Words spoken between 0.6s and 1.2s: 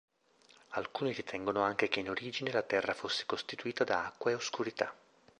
Alcuni